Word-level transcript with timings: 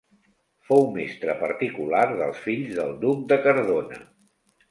Fou 0.69 0.87
mestre 0.95 1.33
particular 1.41 2.01
dels 2.21 2.41
fills 2.47 2.73
del 2.79 2.97
Duc 3.05 3.23
de 3.33 3.37
Cardona. 3.47 4.01